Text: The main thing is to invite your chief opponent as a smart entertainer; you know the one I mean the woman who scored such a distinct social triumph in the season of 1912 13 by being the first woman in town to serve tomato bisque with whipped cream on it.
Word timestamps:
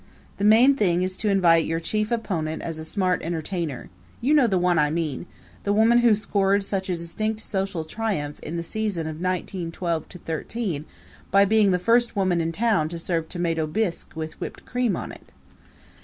The 0.37 0.43
main 0.45 0.75
thing 0.75 1.03
is 1.03 1.15
to 1.17 1.29
invite 1.29 1.65
your 1.67 1.79
chief 1.79 2.09
opponent 2.09 2.63
as 2.63 2.79
a 2.79 2.85
smart 2.85 3.21
entertainer; 3.21 3.91
you 4.19 4.33
know 4.33 4.47
the 4.47 4.57
one 4.57 4.79
I 4.79 4.89
mean 4.89 5.27
the 5.61 5.71
woman 5.73 5.99
who 5.99 6.15
scored 6.15 6.63
such 6.63 6.89
a 6.89 6.97
distinct 6.97 7.39
social 7.41 7.85
triumph 7.85 8.39
in 8.39 8.57
the 8.57 8.63
season 8.63 9.01
of 9.05 9.17
1912 9.21 10.07
13 10.07 10.85
by 11.29 11.45
being 11.45 11.69
the 11.69 11.77
first 11.77 12.15
woman 12.15 12.41
in 12.41 12.51
town 12.51 12.89
to 12.89 12.97
serve 12.97 13.29
tomato 13.29 13.67
bisque 13.67 14.15
with 14.15 14.39
whipped 14.41 14.65
cream 14.65 14.95
on 14.95 15.11
it. 15.11 15.29